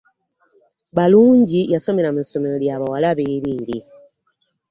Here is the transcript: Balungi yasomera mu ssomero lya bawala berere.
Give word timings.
Balungi 0.95 1.61
yasomera 1.73 2.09
mu 2.15 2.21
ssomero 2.25 2.55
lya 2.63 2.75
bawala 2.81 3.09
berere. 3.17 3.77